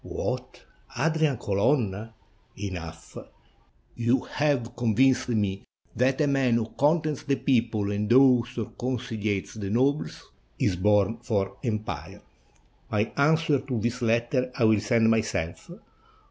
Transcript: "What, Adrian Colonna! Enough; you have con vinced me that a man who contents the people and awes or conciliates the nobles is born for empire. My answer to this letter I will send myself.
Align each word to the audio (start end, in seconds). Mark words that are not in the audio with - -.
"What, 0.03 0.63
Adrian 0.99 1.37
Colonna! 1.37 2.11
Enough; 2.57 3.17
you 3.95 4.21
have 4.21 4.75
con 4.75 4.95
vinced 4.95 5.27
me 5.29 5.61
that 5.95 6.19
a 6.21 6.25
man 6.25 6.55
who 6.55 6.71
contents 6.75 7.21
the 7.21 7.35
people 7.35 7.91
and 7.91 8.11
awes 8.11 8.57
or 8.57 8.71
conciliates 8.79 9.53
the 9.53 9.69
nobles 9.69 10.31
is 10.57 10.75
born 10.75 11.19
for 11.21 11.57
empire. 11.63 12.23
My 12.89 13.11
answer 13.15 13.59
to 13.59 13.79
this 13.79 14.01
letter 14.01 14.51
I 14.57 14.63
will 14.63 14.79
send 14.79 15.07
myself. 15.11 15.69